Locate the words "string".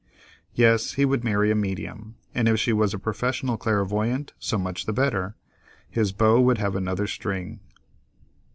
7.05-7.59